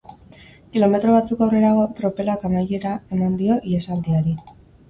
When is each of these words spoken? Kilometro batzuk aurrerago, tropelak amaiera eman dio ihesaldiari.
Kilometro 0.77 1.11
batzuk 1.15 1.43
aurrerago, 1.47 1.83
tropelak 1.99 2.47
amaiera 2.51 2.97
eman 3.19 3.39
dio 3.43 3.63
ihesaldiari. 3.75 4.39